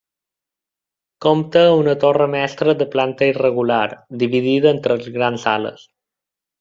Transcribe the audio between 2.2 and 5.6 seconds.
mestra de planta irregular, dividida en tres grans